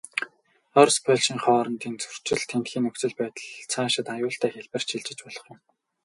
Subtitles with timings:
[0.79, 5.59] Орос, Польшийн хоорондын зөрчил, тэндхийн нөхцөл байдал, цаашид аюултай хэлбэрт шилжиж болох юм.